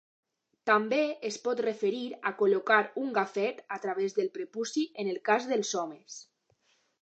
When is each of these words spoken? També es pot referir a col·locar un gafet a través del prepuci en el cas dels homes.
També 0.67 1.01
es 1.27 1.35
pot 1.47 1.59
referir 1.65 1.99
a 2.29 2.31
col·locar 2.39 2.79
un 3.03 3.11
gafet 3.19 3.61
a 3.77 3.79
través 3.85 4.17
del 4.21 4.33
prepuci 4.39 4.87
en 5.05 5.13
el 5.13 5.21
cas 5.31 5.47
dels 5.53 5.77
homes. 5.83 6.19